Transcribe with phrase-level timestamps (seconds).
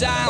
[0.00, 0.29] sound.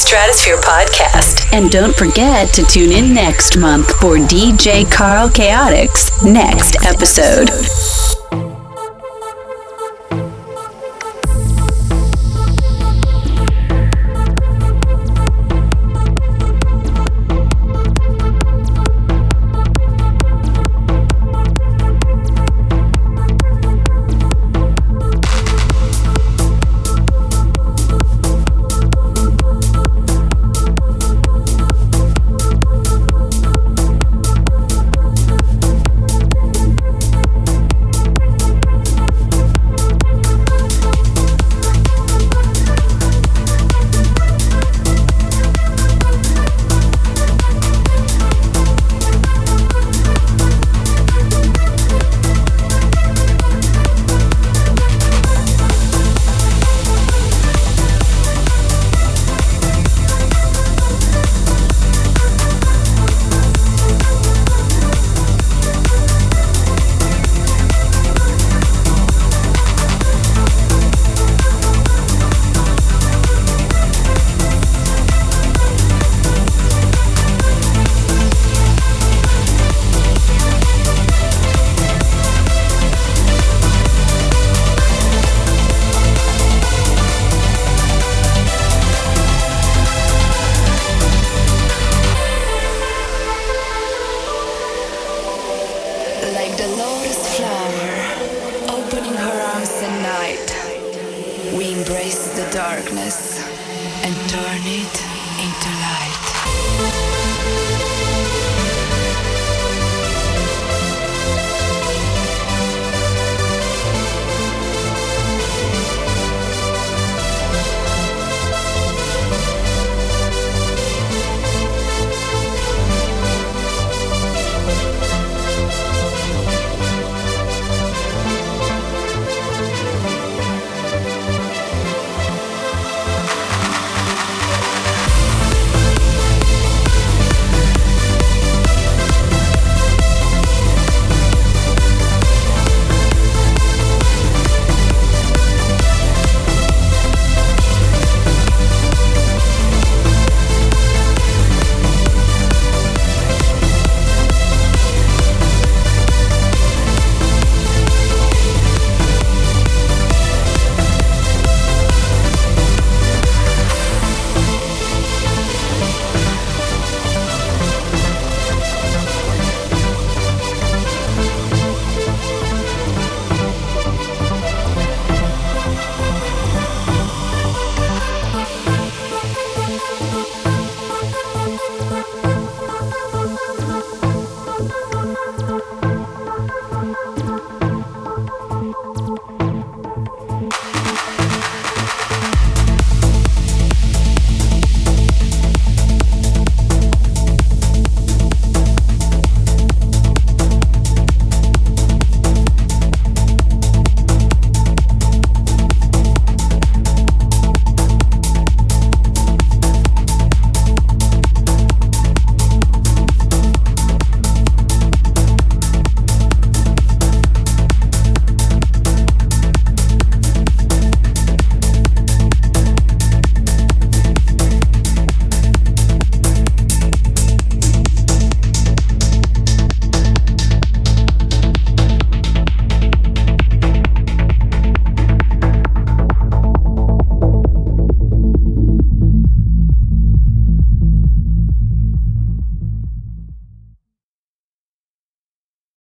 [0.00, 1.44] Stratosphere podcast.
[1.52, 7.79] And don't forget to tune in next month for DJ Carl Chaotics' next episode.